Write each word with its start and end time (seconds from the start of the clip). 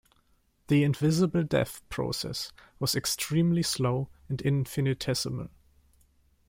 The 0.65 0.83
"Invisible 0.83 1.43
Death" 1.43 1.87
process 1.89 2.51
was 2.79 2.95
extremely 2.95 3.61
slow 3.61 4.09
and 4.29 4.41
infinitesimal. 4.41 5.49